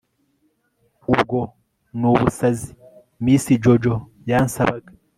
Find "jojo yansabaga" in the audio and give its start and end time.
3.63-4.89